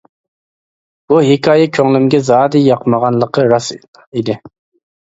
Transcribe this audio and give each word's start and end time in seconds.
بۇ 1.13 1.19
ھېكايە 1.27 1.67
كۆڭلۈمگە 1.79 2.23
زادى 2.31 2.65
ياقمىغانلىقى 2.71 3.49
راست 3.55 4.03
ئىدى. 4.09 4.43